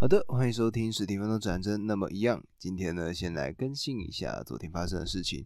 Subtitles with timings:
[0.00, 1.84] 好的，欢迎收听十分钟战争。
[1.86, 5.44] 那么一样，今天呢，先来更新一下昨天发生的事情。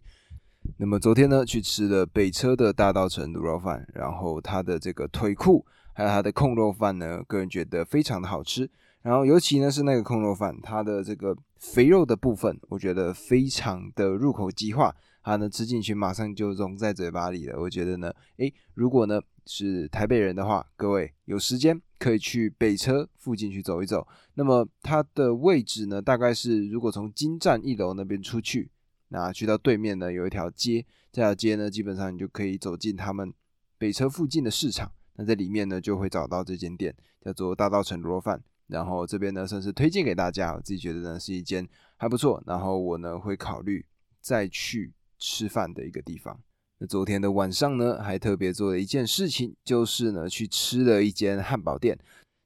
[0.76, 8.70] 那么昨天呢，去吃了北车的大稻城卤肉饭，然后它的这个腿裤还有它的控肉饭呢，个人觉得非常的好吃。
[9.02, 14.94] 然后尤其呢是那个控肉饭，它的这个肥肉的部分，我觉得非常的入口即化，
[15.24, 17.60] 它呢吃进去马上就融在嘴巴里了。
[17.60, 21.82] 我觉得呢，诶，如果呢是台北人的话，各位有时间。
[22.04, 24.06] 可以去北车附近去走一走。
[24.34, 28.70] 那么它的位置呢，大概是如果从金站一楼那边出去，
[29.08, 33.32] 那去到对面呢有一条街，这条街呢基本上你就可以走进他们
[33.78, 34.92] 北车附近的市场。
[35.14, 36.94] 那在里面呢就会找到这间店，
[37.24, 38.42] 叫做大道城卤肉饭。
[38.66, 41.66] 然后这边呢算是推荐给大家，我自己觉得呢是一间
[41.96, 42.42] 还不错。
[42.46, 43.86] 然后我呢会考虑
[44.20, 46.38] 再去吃饭的一个地方。
[46.86, 51.98] 昨天的晚上呢，还特别做了一件事情，就是呢去吃了一间汉堡店。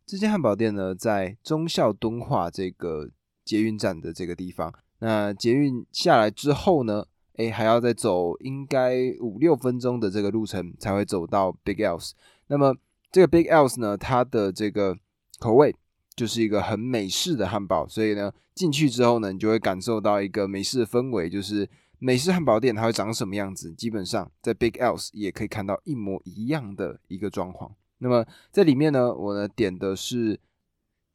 [0.06, 3.08] 这间汉堡店呢，在忠孝敦化这个
[3.44, 4.72] 捷运站的这个地方。
[5.00, 7.04] 那捷运下来之后呢，
[7.36, 12.12] 哎，还要再走应该五六分钟的这个路程，才会走到 Big Else。
[12.46, 12.74] 那么
[13.12, 14.96] 这个 Big Else 呢，它的这个
[15.38, 15.74] 口味
[16.16, 21.68] 就是一个很美式的汉堡，所以呢进去之后呢，你就会感受到一个美式的氛围，就是。
[21.98, 23.72] 美式汉堡店它会长什么样子？
[23.72, 27.72] 基本上在 Big Else 也可以看到一模一样的一个装潢。
[27.98, 30.38] 那么在里面呢，我呢点的是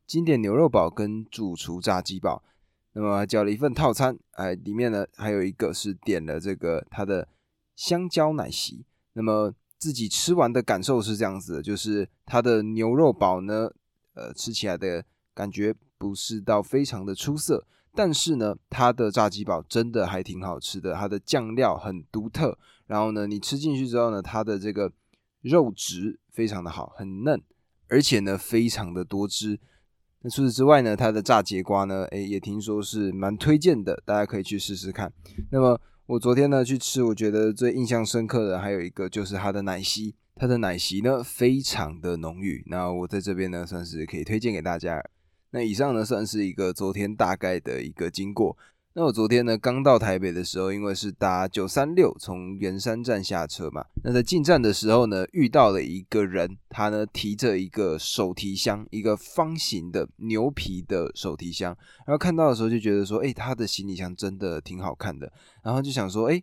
[0.06, 2.44] 经典牛肉堡跟主厨炸鸡堡。
[2.96, 7.28] 那么叫了一份套餐，哎，里面呢还有一个是点了这个它的
[7.76, 8.86] 香蕉奶昔。
[9.14, 13.72] 那么自己吃完的感受是这样子的，就是它的牛肉堡呢，
[14.14, 17.66] 呃，吃起来的感觉不是到非常的出色。
[17.96, 22.58] 但是呢，它的炸鸡堡真的还挺好吃的，它的酱料很独特。
[22.88, 24.92] 然后呢，你吃进去之后呢，它的这个
[25.42, 27.42] 肉质非常的好，很嫩，
[27.88, 29.60] 而且呢非常的多汁。
[30.22, 35.12] 那除此之外呢，它的炸节瓜呢，诶也听说是蛮推荐的，大家可以去试试看。
[35.52, 42.64] 那么我昨天呢去吃，我觉得最印象深刻的还有一个就是它的奶昔，它的奶昔呢非常的浓郁。
[42.68, 45.04] 那我在这边呢算是可以推荐给大家。
[45.54, 48.58] 那以上呢算是一个昨天大概的一个经过。
[48.96, 61.76] 那我昨天呢刚到台北的时候，因为是搭九三六从圆山站下车嘛，那在进站的时候呢遇到了一个人，他呢提着一个手提箱，一个方形的牛皮的手提箱，
[62.06, 65.32] 然后看到的时候就觉得说，哎，他的行李箱真的挺好看的，
[65.64, 66.42] 然后就想说，哎，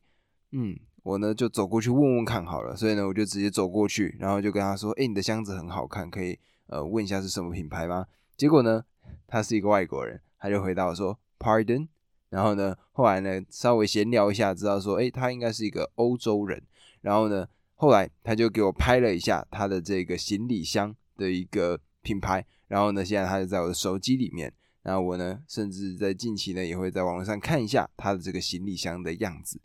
[0.53, 8.07] 嗯，我呢就走过去问问看好了，所以呢我就直接走过去，然后就跟他说，哎，你的箱子很好看，可以呃问一下是什么品牌吗？
[8.37, 8.83] 结果呢？
[9.31, 11.87] 他是一个外国人，他就回答我说：“Pardon。”
[12.31, 16.61] 然后呢，后来呢，稍微闲聊一下，知道说，哎，他应该是一个欧洲人。
[17.01, 17.47] 然后呢，
[17.77, 22.45] 后来他就给我拍了一下他的这个行李箱的一个品牌。
[22.67, 24.53] 然后呢，现在他就在我的手机里面。
[24.83, 29.61] 然后我呢，甚至在近期呢，也会在网络上看一下他的这个行李箱的样子。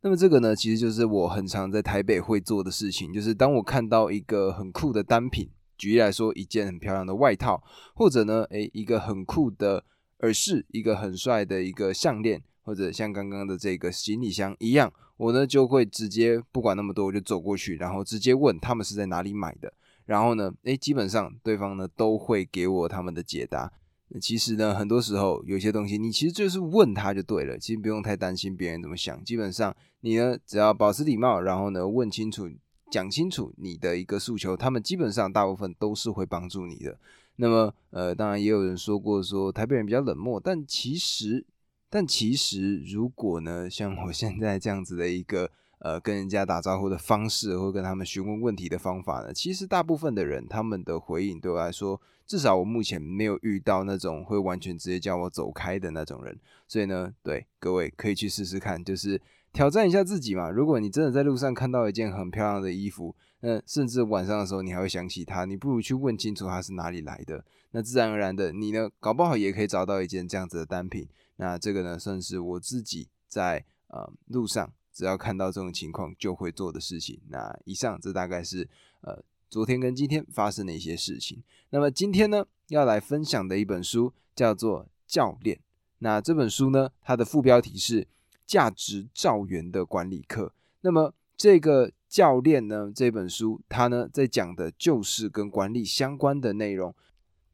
[0.00, 5.48] 那么这个呢，其实就是我很常在台北会做的事情，就是当我看到一个很酷的单品。
[5.82, 7.60] 举例来说，一件很漂亮的外套，
[7.96, 9.84] 或者呢，诶，一个很酷的
[10.20, 19.72] 耳饰，一个很帅的一个项链，或者像刚刚的这个行李箱一样，我呢就会直接不管那么多，我就走过去，然后直接问他们是在哪里买的，
[20.06, 23.72] 然后呢，诶，基本上对方呢都会给我他们的解答。
[24.20, 32.48] 其实呢，很多时候有些东西你其实就是问他就对了，其实不用太担心别人怎么想，基本上你呢只要保持礼貌，然后呢问清楚。
[32.92, 36.98] 讲清楚你的一个诉求，他们基本上大部分都是会帮助你的。
[37.36, 41.42] 那么，呃，当然也有人说过说台北人比较冷漠，但其实，
[41.88, 56.38] 但其实如果呢，像我现在这样子的一个呃跟人家打招呼的方式，或跟他们询问问题的方法呢，其实大部分的人他们的回应对我来说，至少我目前没有遇到那种会完全直接叫我走开的那种人。
[56.68, 59.18] 所以呢，对各位可以去试试看，就是。
[59.52, 60.48] 挑战一下自己嘛！
[60.48, 67.44] 如果你真的在路上看到一件很漂亮的衣服，那甚至晚上的时候你还会想起它，你不如去问清楚它是哪里来的。
[67.72, 71.06] 那自然而然的，你呢，搞不好也可以找到一件这样子的单品。
[71.36, 77.20] 那这个呢，算是我自己在呃路上只要看到这种情况就会做的事情。
[77.28, 78.66] 那以上这大概是
[79.02, 81.42] 呃昨天跟今天发生的一些事情。
[81.68, 85.56] 那么今天呢，要来分享的一本书叫做《教练》。
[85.98, 88.08] 那这本书呢，它的副标题是。
[88.52, 90.52] 价值造元的管理课。
[90.82, 92.92] 那么这个教练呢？
[92.94, 96.94] 这本书他呢在讲的就是跟管理相关的内容。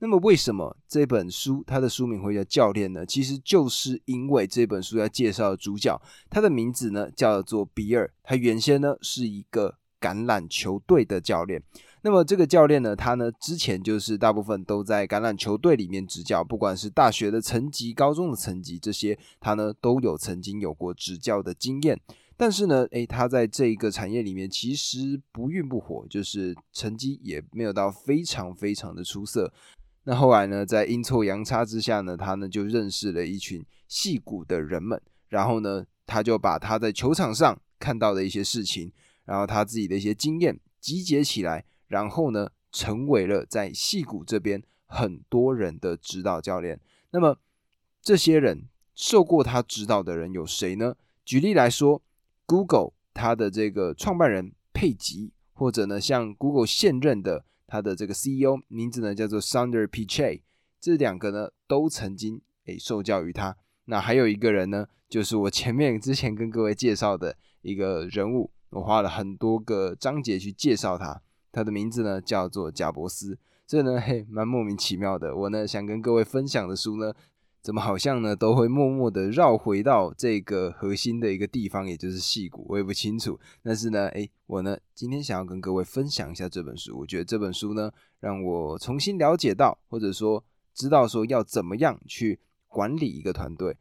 [0.00, 3.06] 那么为什么这本书它的书名会叫教练呢？
[3.06, 8.12] 其实就是因为这本书要介绍的主角，他的名字呢叫做比尔。
[8.25, 11.62] 他原先呢是一个橄榄球队的教练。
[12.09, 22.01] 那么这个教练呢，他呢之前就是大部分都在橄榄球队里面执教，不管是大学的层级、高中的层级，这些他呢都有曾经有过执教的经验。
[22.35, 29.53] 但是呢，诶，他在这一个产业里面其实不愠不火，就是成绩也没有到非常非常的出色。
[30.05, 38.91] 那后来呢，在阴错阳差之下呢，他呢就认识了一群戏骨的人们，然后呢，他就把他在球场上看到的一些事情，
[39.27, 46.81] 然后他自己的一些经验集结起来，然后呢，成为了在戏骨这边很多人的指导教练。
[47.11, 47.38] 那么
[48.00, 50.94] 这些人受过他指导的人有谁呢？
[51.25, 52.00] 举例来说。
[52.50, 60.40] Google 它的这个创办人佩吉，或者呢像 Google 现任的他的这个 CEO 名字呢叫做 Sundar Pichai，
[60.81, 63.55] 这两个呢都曾经诶受教于他。
[63.85, 71.20] 那还有一个人呢，就是我前面之前跟各位介绍的一个人物，我花了很多个章节去介绍他，
[71.53, 73.39] 他的名字呢叫做贾伯斯。
[73.67, 77.12] 这呢嘿蛮莫名其妙的，我呢想跟各位分享的书呢。
[77.61, 83.39] 怎么好像呢，都会默默的绕回到这个核心的一个地方，也就是戏骨，我也不清楚。
[83.62, 86.97] 但是呢，诶，我呢今天想要跟各位分享一下这本书。
[87.00, 87.91] 我觉得这本书呢，
[88.21, 90.43] 让我重新了解到，或者说
[90.73, 93.77] 知道说要怎么样去管理一个团队。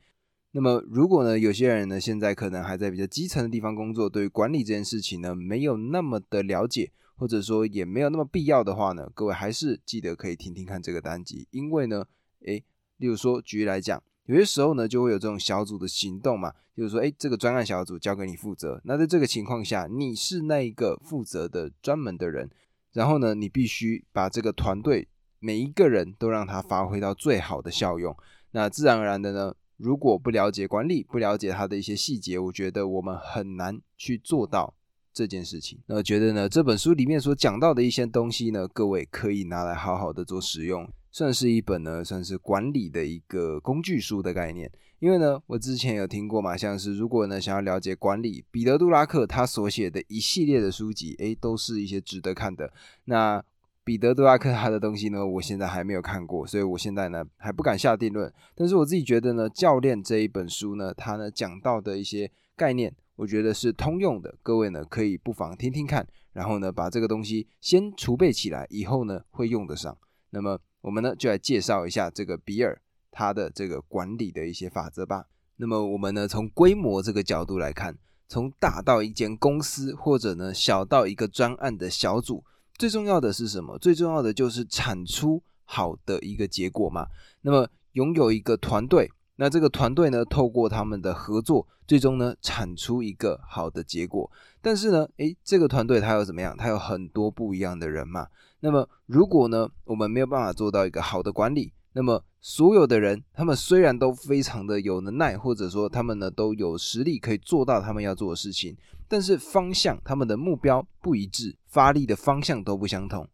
[0.52, 12.06] 那么，如果呢有些人呢现在可能还在比较基层的地方工作，对于管理这件事情呢没有那么的了解，或者说也没有那么必要的话呢，各位还是记得可以听听看这个单集，因为呢，
[12.46, 12.64] 诶。
[13.00, 18.82] 例如说，举例来讲，有些时候呢，就会有这种小组的行动嘛，就是说，哎，这个专案小组交给你负责。
[18.86, 22.50] 那在这个情况下，你是那一个负责的专门的人，
[22.94, 28.18] 然后呢，你必须把这个团队每一个人都让他发挥到最好的效用。
[28.50, 34.74] 那自然而然的呢，如果不了解管理，不了解他的一些细节，我觉得我们很难去做到
[35.18, 35.80] 这件事情。
[35.88, 40.88] 那觉得呢，这本书里面所讲到的一些东西呢，各位可以拿来好好的做使用。
[41.10, 44.72] 算是一本呢，算是管理的一个工具书的概念。
[45.00, 52.72] 因为呢，我之前有听过嘛，像是如果呢想要了解管理，彼得·杜拉克他所写的一系列的书籍，诶，都是一些值得看的。
[53.06, 53.44] 那
[53.84, 58.32] 彼得·杜拉克他的东西呢，我现在还没有看过，所以我现在呢还不敢下定论。
[58.54, 64.34] 但是我自己觉得呢，教练这一本书呢，他呢讲到的一些概念，我觉得是通用的。
[64.42, 69.98] 各位呢可以不妨听听看，然后呢把这个东西先储备起来，以后呢会用得上。
[70.30, 70.58] 那么。
[70.82, 72.80] 我们呢就来介绍一下这个比尔
[73.12, 75.26] 他的这个管理的一些法则吧。
[75.58, 77.98] 那么我们呢从规模这个角度来看，
[78.30, 82.46] 从大到一间公司，或者呢小到一个专案的小组，
[82.78, 83.78] 最重要的是什么？
[83.80, 87.08] 最重要的就是产出好的一个结果嘛。
[87.42, 94.30] 那么拥有一个团队，那这个团队呢透过他们的合作，最终呢产出一个好的结果。
[94.62, 96.56] 但是呢，诶，这个团队它有怎么样？
[96.58, 98.28] 它有很多不一样的人嘛。
[98.60, 108.76] 那么，如果呢，我们没有办法做到一个好的管理，那么所有的人，他们虽然都非常的有能耐，或者说他们呢都有实力可以做到他们要做的事情，
[109.08, 113.30] 但是方向、他们的目标不一致，发力的方向都不相同，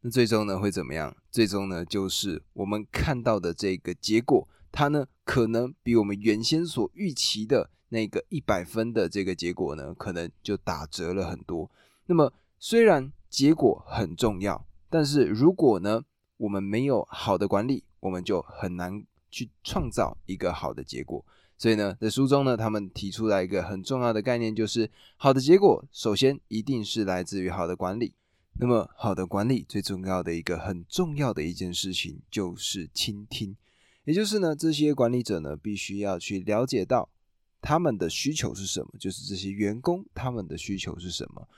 [0.00, 1.16] 那最终呢会怎么样？
[1.30, 11.70] 最终呢就是我们看到的这个结果，它呢可能比我们原先所预期的那个一百分的这个结果呢，可能就打折了很多。
[12.04, 13.10] 那么虽然。
[13.34, 16.04] 结果很重要，但是如果呢，
[16.36, 21.26] 我们没有好的管理，我们就很难去创造一个好的结果。
[21.58, 28.14] 所以呢，在书中呢，他们提出来一个很重要的概念，就是好的结果首先一定是来自于好的管理。
[28.60, 33.56] 那么，好的管理最重要的一个很重要的一件事情就是倾听，
[34.04, 37.08] 也就是呢，这些管理者呢，必须要去了解到
[37.60, 41.48] 他们的需求是什么，就是这些员工他们的需求是什么。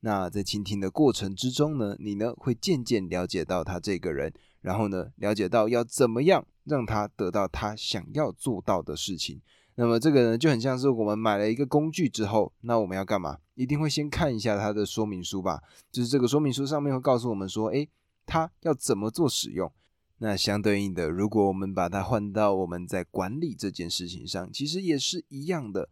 [0.00, 9.40] 那在倾听的过程之中呢，你呢会渐渐了解到他这个人，然后呢了解到要怎么样让他得到他想要做到的事情。
[9.74, 13.38] 那么这个呢就很像是我们买了一个工具之后，那我们要干嘛？
[13.54, 15.62] 一定会先看一下它的说明书吧？
[15.90, 17.88] 就是这个说明书上面会告诉我们说，诶，
[18.24, 19.70] 它要怎么做使用。
[20.18, 25.88] 那相对应的，如果我们把它换到我们在管理这件事情上，其实也是一样的，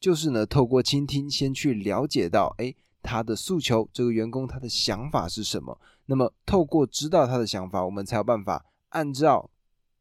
[0.00, 2.76] 就是呢透过倾听先去了解到，诶。
[3.00, 5.80] 他的诉求，这个员工他的想法是什么？
[6.06, 9.48] 那么透过知道他的想法，我们才有办法按照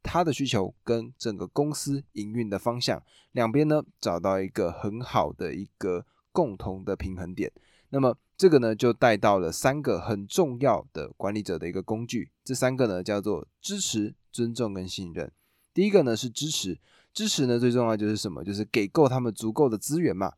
[0.01, 3.01] 他的需求跟整个公司营运的方向
[3.33, 7.49] 两边呢找到一个很好的一个共同的平衡点。
[7.89, 15.31] 那么这个呢就带到了三个很重要的管理者的一个工具，这三个呢叫做支持、尊重跟信任。
[15.73, 16.77] 第一个呢是支持，
[17.13, 18.43] 支持呢最重要就是什么？
[18.43, 20.33] 就是给够他们足够的资源嘛。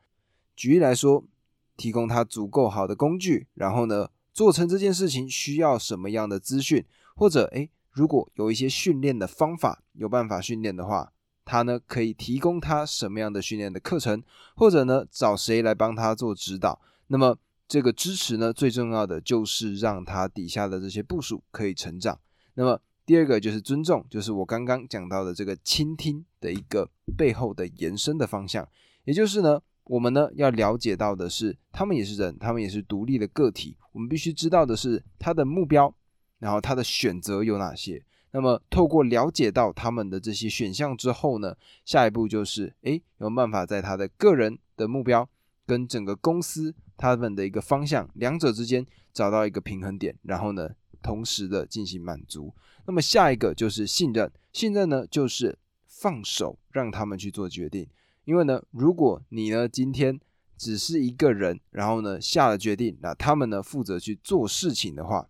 [0.56, 1.26] 举例来说。
[1.80, 6.84] 提供他足够好的工具，然后呢，做成这件事情需要什么样的资讯，
[7.16, 11.14] 或者诶，如果有一些训练的方法，有办法训练的话，
[11.46, 14.22] 他呢可以提供他什么样的训练的课程，
[14.58, 16.82] 或者呢找谁来帮他做指导。
[17.08, 17.38] 那么
[17.70, 22.20] 这个支持呢，最重要的就是让他底下的这些部署可以成长。
[22.56, 28.68] 那么第二个就是尊重，就是我刚刚讲到的这个倾听的一个背后的延伸的方向，
[29.06, 29.62] 也就是呢。
[29.86, 33.76] 我们呢要了解到的是，他们也是人，他们也是独立的个体。
[33.92, 35.92] 我们必须知道的是他的目标，
[36.38, 38.00] 然后他的选择有哪些。
[38.30, 45.28] 那么透过了解到他们的这些选项之后呢，下一步就是诶，有办法在他的个人的目标
[45.66, 50.70] 跟整个公司他们的一个方向两者之间找到一个平衡点，然后呢
[51.02, 52.54] 同时的进行满足。
[52.86, 57.88] 那么下一个就是信任，信任呢就是放手让他们去做决定。
[58.26, 60.20] 因为呢，如果你呢今天
[60.58, 65.30] 只是一个人，然后呢下了决定，那他们呢负责去做事情的话，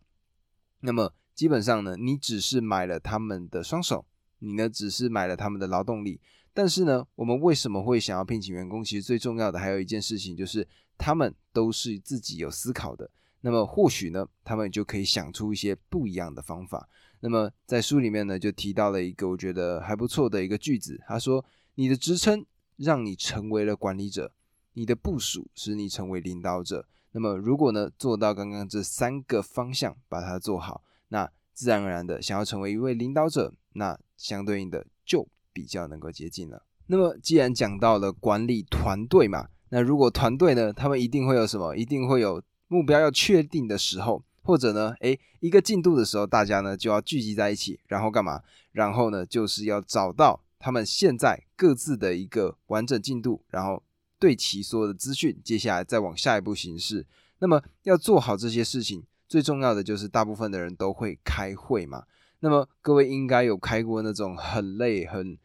[0.79, 4.05] 那么基本上呢，你只是买了他们的双手，
[4.39, 6.19] 你呢只是买了他们的劳动力。
[6.51, 8.83] 但是呢，我们为什么会想要聘请员工？
[8.83, 10.67] 其实最重要的还有一件事情，就是
[10.99, 13.09] 他们都是自己有思考的。
[13.41, 16.87] 那么或许呢，他们就可以想出一些不一样的方法。
[17.21, 22.45] 那么在书里面呢，就提到了一个我觉得还不错的一个句子，他说：“你的职称。”
[22.79, 24.31] 让你成为了管理者，
[24.71, 26.87] 你的部署使你成为领导者。
[27.11, 36.63] 那么，如果呢做到刚刚这三个方向，把它做好，那自然而然的想要成为一位领导者，那相对应的就比较能够接近了。
[36.85, 41.75] 那么，既然讲到了管理团队嘛，那如果团队呢，他们一定会有什么？
[41.75, 48.41] 一定会有目标要确定的时候，或者呢，诶，一个进度的时候，大家呢就要聚集在一起，然后干嘛？
[48.71, 50.41] 然后呢，就是要找到。
[50.61, 53.81] 他们现在各自的一个完整进度，然后
[54.19, 57.05] 对其所有的资讯，接下来再往下一步行事。
[57.39, 62.03] 那么要做好这些事情，最重要的就是大部分的人都会开会嘛。
[62.41, 65.37] 那么各位应该有开过那种很累、很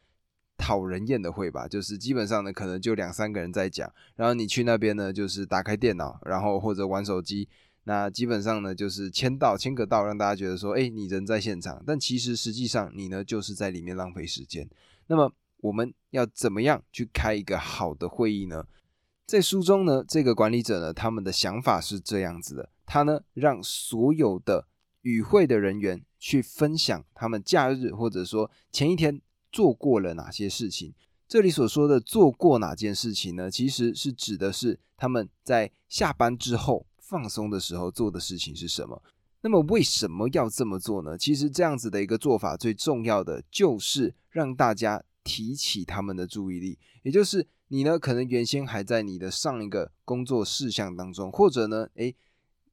[0.57, 1.67] 讨人厌的会吧？
[1.67, 7.49] 就是基本上呢，可能就两三个人在讲，然后你去那边呢，就是打开电脑，然后或者玩手机。
[7.87, 14.67] 那基本上呢，就是签到签个到，让大家觉得说，哎，你人在现场，但其实实际上你呢，就是在里面浪费时间。
[15.09, 18.65] 那么我们要怎么样去开一个好的会议呢？
[19.27, 24.67] 在书中呢，这个管理者呢，他们的想法是这样子的：他呢，让所有的
[25.03, 29.21] 与会的人员去分享他们假日或者说前一天
[29.55, 30.93] 做过了哪些事情。
[31.29, 33.49] 这里所说的做过哪件事情呢？
[33.49, 39.01] 其实是指的是他们在下班之后放松的时候做的事情是什么。
[39.43, 41.17] 那么为什么要这么做呢？
[41.17, 52.15] 其实这样子的一个做法，最重要的就是让大家提起他们的注意力，也就是你呢，可能原先还在你的上一个工作事项当中，或者呢，诶，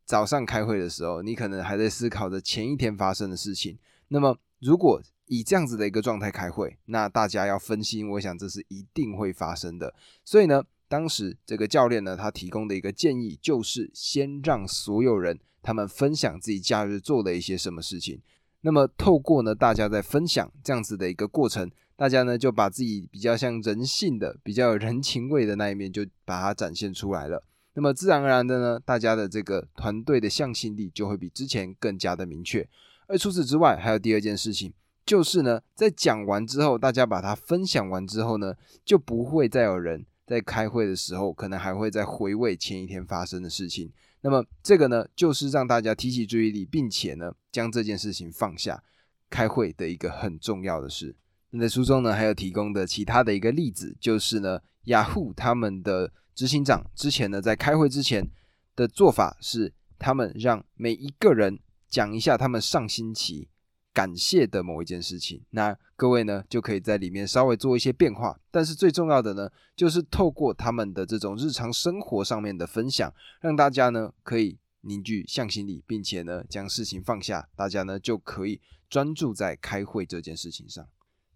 [0.05, 3.77] 早上开会的时候，你可能还在思考着前一天发生的事情。
[4.09, 9.93] 那么如果以这样子的一个状态开会，那大家要分心，我想这是一定会发生的。
[10.25, 15.39] 所以呢，当时这个教练呢，他提供的一个建议就是先让所有人。
[15.63, 18.19] 他们分享自己假日做了一些什么事情，
[18.61, 27.43] 那么透过呢大家在分享这样子的一个过程，大家呢就把自己比较像人性的、比较有人情味的那一面就把它展现出来了。
[27.75, 32.67] 那么自然而然的呢，大家的这个团队的向心力就会比之前更加的明确。
[33.05, 34.73] 而除此之外，还有第二件事情，
[35.05, 38.53] 就是呢在讲完之后，大家把它分享完之后呢，
[38.85, 43.91] 就不会再有人在开会的时候可能还会在回味前一天发生的事情。
[44.21, 48.83] 那么这个呢，就是让大家提起注意力，并且呢，将这件事情放下，
[49.29, 51.15] 开会的一个很重要的事。
[51.49, 58.29] 那在书中呢，还有提供的其他的一个例子，就是呢，雅虎他们的执行长之前呢，在开会之前
[58.75, 63.49] 的做法是，他们让每一个人讲一下他们上星期。
[63.93, 80.87] 感谢的某一件事情，那各位呢就可以在里面稍微做一些变化，但是最重要的呢，就是透过他们的这种日常生活上面的分享，让大家呢可以凝聚向心力，并且呢将事情放下，大家呢就可以专注在开会这件事情上。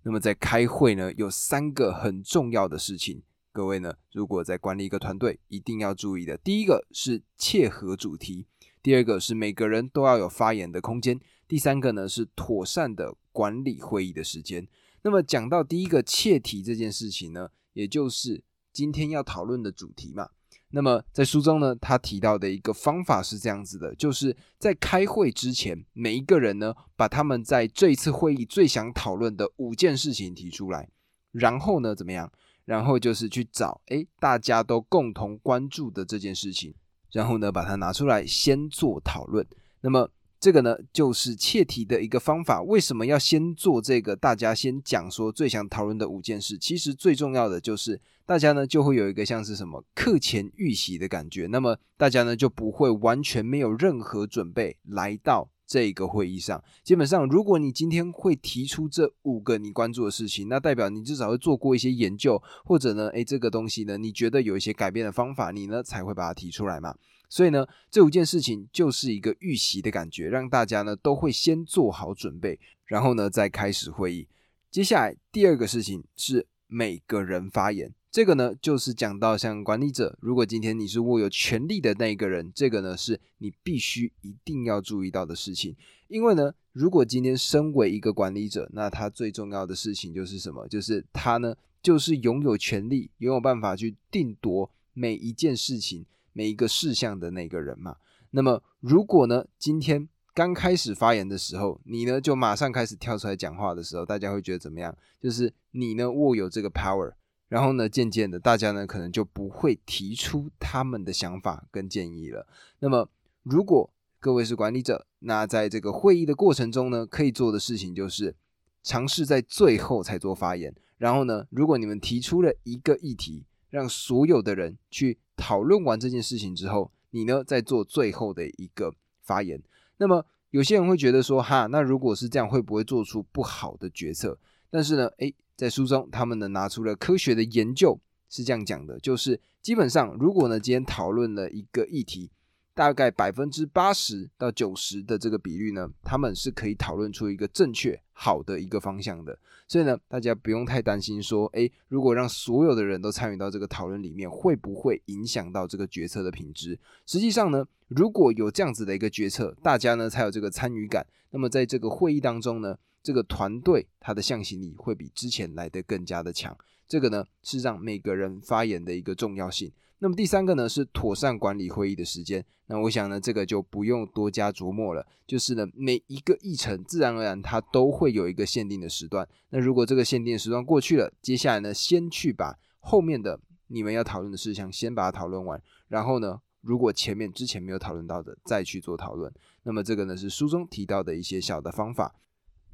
[0.04, 3.22] 那么在开会呢，有三个很重要的事情，
[3.56, 6.36] 各位呢如果在管理一个团队，一定要注意的。
[6.36, 8.46] 第一个是切合主题，
[8.84, 11.18] 第二个是每个人都要有发言的空间。
[11.48, 14.68] 第三个呢是妥善的管理会议的时间。
[15.04, 18.44] 那么讲到第一个切题这件事情呢，也就是
[18.74, 20.32] 今天要讨论的主题嘛。
[20.72, 30.90] 那么在书中呢，他提到的一个方法是这样子的，就是在开会之前，每一个人呢把他们在这一次会议最想讨论的五件事情提出来，
[31.32, 32.30] 然后呢怎么样？
[32.65, 36.74] 然后就是去找诶大家都共同关注的这件事情。
[37.12, 39.45] 然后呢把它拿出来先做讨论。
[39.79, 42.62] 那么这个呢就是切题的一个方法。
[42.62, 44.15] 为什么要先做这个？
[44.17, 46.57] 大家先讲说最想讨论的五件事。
[46.57, 51.48] 其实最重要的就是大家呢就会有一个像是什么课前预习的感觉。
[51.48, 55.50] 那么大家呢就不会完全没有任何准备来到。
[55.65, 66.95] 这个会议上，基本上，如果你今天会提出这五个你关注的事情，那代表你至少会做过一些研究，或者呢，诶，这个东西呢，你觉得有一些改变的方法，你呢才会把它提出来嘛。
[67.27, 74.27] 所以呢，这五件事情就是一个预习的感觉，让大家呢都会先做好准备，然后呢再开始会议。
[74.69, 77.91] 接下来第二个事情是每个人发言。
[78.15, 85.75] 这个呢，就是讲到像管理者，如果今天你是握有权力的那一个人，这个呢是你必须一定要注意到的事情。
[86.07, 90.65] 因为呢，如果今天身为一个管理者，那他最重要的事情就是什么？
[90.69, 97.98] 就是他呢，就是拥有权力，拥有办法去定夺每一件事情、每一个事项的那个人嘛。
[98.31, 104.98] 那么，如果呢，今天刚开始发言的时候，你呢就马上开始跳出来讲话的时候，大家会觉得怎么样？
[105.19, 107.12] 就是你呢握有这个 power。
[107.48, 112.48] 然后呢，渐渐的，大家呢可能就不会提出他们的想法跟建议了。
[112.80, 113.10] 那么，
[113.44, 118.36] 如果各位是管理者，那在这个会议的过程中呢，可以做的事情就是
[118.82, 120.74] 尝试在最后才做发言。
[120.98, 129.62] 然后呢，如果你们提出了一个议题，让所有的人去讨论完这件事情之后，你呢再做最后的一个发言。
[129.98, 134.38] 那么，有些人会觉得说，哈，那如果是这样，会不会做出不好的决策？
[134.72, 142.30] 但是呢，诶，在书中，他们呢拿出了科学的研究，是这样讲的，就是基本上，如果呢今天讨论了一个议题，
[142.74, 149.38] 大概百分之八十到九十的这个比率呢，他们是可以讨论出一个正确好的一个方向的。
[149.68, 156.78] 所以呢，大家不用太担心说，诶，如果让所有的人都参与到这个讨论里面，会不会影响到这个决策的品质？
[157.06, 161.08] 实际上呢，如果有这样子的一个决策，大家呢才有这个参与感。
[161.32, 162.78] 那么在这个会议当中呢？
[163.06, 166.58] 这个团队它的向心力会比之前来的更加的强，
[166.88, 169.72] 这个呢是让每个人发言的一个重要性。
[170.00, 172.44] 那么第三个呢是妥善管理会议的时间。
[172.65, 179.28] 那我想呢这个就不用多加琢磨了，就是呢每一个议程自然而然它都会有一个限定的时段。
[179.52, 189.32] 那如果这个限定时段过去了，接下来呢先去把后面的你们要讨论的事项先把它讨论完，然后呢如果前面之前没有讨论到的再去做讨论。
[189.62, 192.15] 那么这个呢是书中提到的一些小的方法。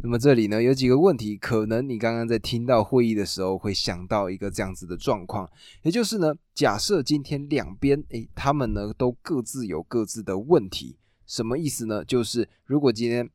[0.03, 5.47] 那么这里呢有几个问题，可能你刚刚在听到会议的时候会想到一个这样子的状况，
[5.83, 12.03] 也就是呢，假设今天两边诶，他们呢都各自有各自的问题，什么意思呢？
[12.03, 13.29] 就是如果今天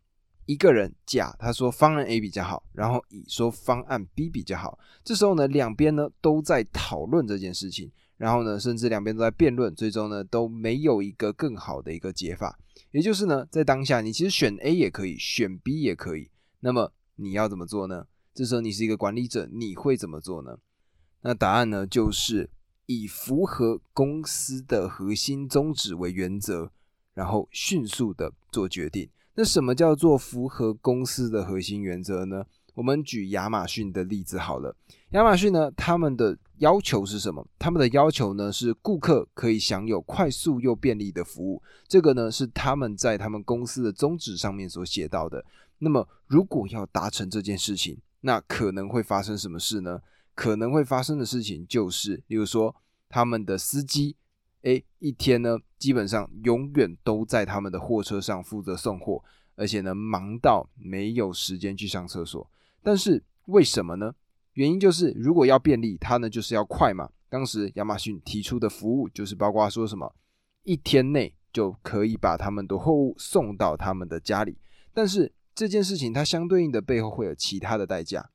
[0.47, 12.59] 一个人甲他说方案 A 比较好，然后乙说方案 B 比较好，这时候呢两边呢都在讨论这件事情，然后呢甚至两边都在辩论，最终呢都没有一个更好的一个解法，
[12.91, 16.29] 也就是呢在当下你其实选 A 也可以，选 B 也可以。
[16.67, 18.09] 那么你要怎么做呢？
[18.35, 20.59] 这时候你是一个管理者，你会怎么做呢？
[21.21, 22.51] 那答案呢，就是
[22.87, 26.73] 以符合公司的核心宗旨为原则，
[27.15, 29.09] 然后迅速的做决定。
[29.37, 32.45] 那什么叫做符合公司的核心原则呢？
[32.75, 34.75] 我们举亚马逊的例子好了。
[35.11, 37.47] 亚马逊呢，他们的要求是什么？
[37.59, 41.62] 他们的要求呢是顾客可以享有快速又便利的服务。
[41.87, 45.45] 这个呢是他们在他们公司的宗旨上面所写到的。
[45.79, 50.01] 那么，如果要达成这件事情，那可能会发生什么事呢？
[50.35, 52.75] 可能会发生的事情就是，例如说，
[53.09, 54.16] 他们的司机，
[54.62, 59.23] 诶，一天呢，基本上永远都在他们的货车上负责送货，
[59.55, 62.51] 而且呢，忙到没有时间去上厕所。
[62.83, 64.14] 但是为什么呢？
[64.57, 67.09] 原因就是，如果要便利，它呢就是要快嘛。
[67.31, 70.14] 当时亚马逊提出的服务就是包括说什么，
[70.64, 74.59] 一天内就可以把他们的货物送到他们的家里，
[74.92, 75.33] 但是。
[75.57, 78.29] 这件事情它相对应的背后会有其他的代价，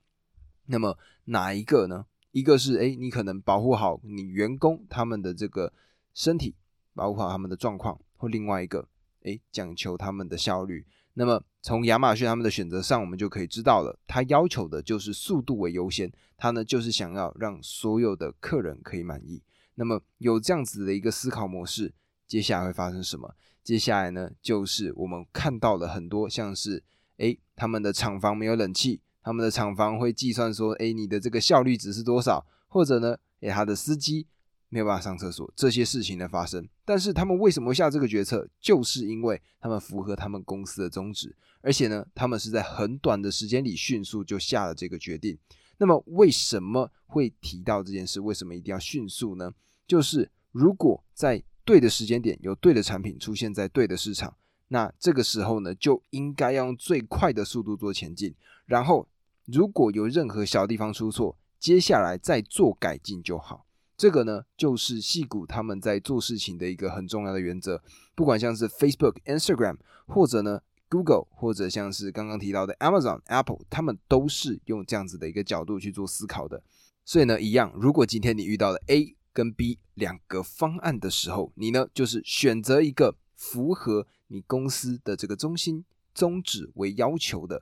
[0.65, 2.07] 那么哪一个呢？
[2.31, 5.71] 一个是哎，你可能保护好你员工他们的这个
[6.15, 6.55] 身体，
[6.95, 8.87] 保护好他们的状况，或另外一个
[9.23, 10.83] 哎，讲求他们的效率。
[11.13, 19.41] 那么从亚马逊他们的选择上，我们就可以知道了，他要求的就是速度为优先，他呢就是想要让所有的客人可以满意。
[19.75, 21.93] 那么有这样子的一个思考模式，
[22.27, 23.35] 接下来会发生什么？
[23.63, 26.83] 接下来呢，就是我们看到了很多像是。
[27.17, 32.43] 诶，他们的厂房没有冷气，他们的厂房会计算说，诶，你的这个效率值是多少？
[32.67, 34.25] 或者呢，诶，他的司机
[34.71, 36.65] 没有办法上厕所，这些事情的发生。
[36.85, 38.47] 但是他们为什么下这个决策？
[38.61, 45.37] 就是因为他们符合他们公司的宗旨，而且呢，他们是在很短的时间里迅速就下了这个决定。
[45.77, 48.21] 那么为什么会提到这件事？
[48.21, 49.51] 为什么一定要迅速呢？
[49.85, 54.33] 就是如果在对的时间点，有对的产品出现在对的市场，
[54.69, 58.33] 那这个时候呢，就应该要用最快的速度做前进。
[58.65, 59.05] 然后，
[59.45, 63.65] 如果有任何小地方出错，接下来再做改进就好。
[64.01, 67.79] 这个呢，就是戏骨他们在做事情的一个很重要的原则。
[68.15, 70.59] 不管像是 Facebook、Instagram，或者呢
[70.89, 76.63] Google，或者像是刚刚提到的 Amazon、Apple，他们都是用这样子的一个角度去做思考的。
[77.05, 85.85] 所以呢，一样，如果今天你遇到了 A 跟 B 两个方案的时候，你呢就是选择一个符合你公司的这个中心
[86.15, 87.61] 宗旨为要求的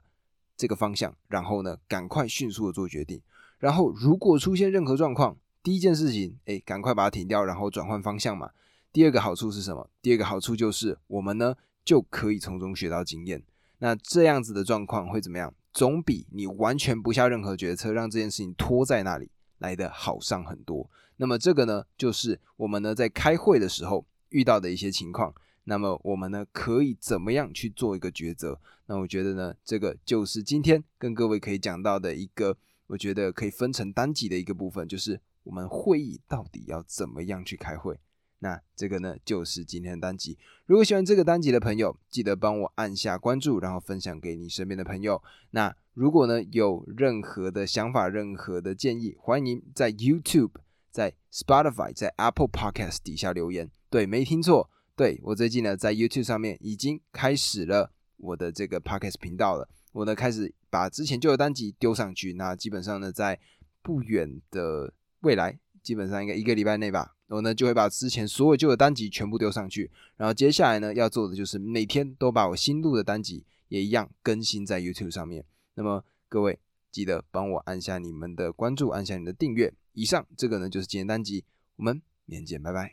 [0.56, 3.22] 这个方向，然后呢赶快迅速的做决定。
[3.58, 8.52] 然后如果出现任何状况，第一件事情，哎，赶快把它停掉，然后转换方向嘛。
[8.92, 9.90] 第二个好处是什么？
[10.02, 13.44] 第二个好处就是我们呢就可以从中学到经验。
[13.80, 15.54] 那这样子的状况会怎么样？
[15.72, 20.90] 总比你完全不下任何决策，让这件事情拖在那里来的好上很多。
[21.18, 25.34] 那么这个呢，就是我们呢在开会的时候遇到的一些情况。
[25.66, 28.60] 那么我们呢可以怎么样去做一个抉择？
[28.88, 38.00] 那我觉得呢，这个就是今天跟各位可以讲到的一个，我觉得可以分成单集的一个部分，就是我们会议到底要怎么样去开会。
[38.38, 40.38] 那这个呢，就是今天的单集。
[40.68, 45.22] 如果喜欢这个单集的朋友，记得帮我按下关注，然后分享给你身边的朋友。
[45.50, 50.52] 那如果呢，有任何的想法、任何的建议，欢迎在 YouTube、
[50.92, 53.70] 在 Spotify、在 Apple Podcast 底下留言。
[53.90, 59.68] 对，没听错，对我最近呢，在 YouTube 上面已经开始了我的这个 Podcast 频道了。
[59.94, 62.34] 我呢，开始把之前旧的单集丢上去。
[62.34, 63.40] 那基本上呢，在
[63.82, 67.16] 不远的未来，基本上应该一个礼拜内吧。
[67.28, 75.46] 我呢就会把之前所有旧的单集全部丢上去，然后接下来呢要做的就是每天都把我新录的单集也一样更新在 YouTube 上面。
[75.76, 76.58] 那么各位
[76.92, 79.72] 记得帮我按下你们的关注，按下你的订阅。
[79.94, 82.88] 以上这个呢就是今天单集，我们明天见，拜拜。